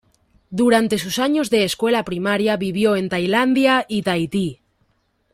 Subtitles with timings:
[0.49, 4.59] Durante sus años de escuela primaria vivió en Tailandia y Tahití.